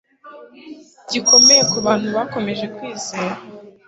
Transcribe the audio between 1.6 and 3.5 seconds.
ku bantu bakomeje kwizera